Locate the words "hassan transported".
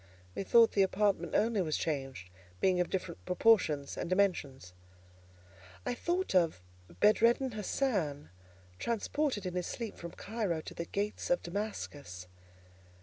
7.51-9.45